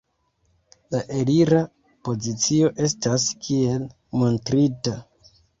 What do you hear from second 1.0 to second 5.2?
elira pozicio estas kiel montrita.